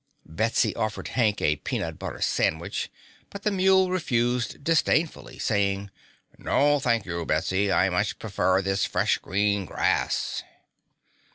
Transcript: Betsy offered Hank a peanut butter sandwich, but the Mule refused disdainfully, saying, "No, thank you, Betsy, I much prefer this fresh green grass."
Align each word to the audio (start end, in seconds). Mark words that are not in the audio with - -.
Betsy 0.25 0.75
offered 0.75 1.09
Hank 1.09 1.43
a 1.43 1.57
peanut 1.57 1.99
butter 1.99 2.21
sandwich, 2.21 2.89
but 3.29 3.43
the 3.43 3.51
Mule 3.51 3.91
refused 3.91 4.63
disdainfully, 4.63 5.37
saying, 5.37 5.91
"No, 6.39 6.79
thank 6.79 7.05
you, 7.05 7.23
Betsy, 7.23 7.71
I 7.71 7.87
much 7.91 8.17
prefer 8.17 8.63
this 8.63 8.83
fresh 8.83 9.19
green 9.19 9.63
grass." 9.65 10.41